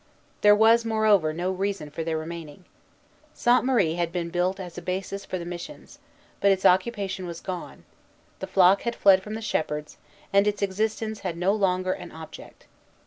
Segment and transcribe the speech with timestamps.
[0.41, 2.65] There was, moreover, no reason for their remaining.
[3.35, 5.99] Sainte Marie had been built as a basis for the missions;
[6.39, 7.85] but its occupation was gone:
[8.39, 9.97] the flock had fled from the shepherds,
[10.33, 12.65] and its existence had no longer an object.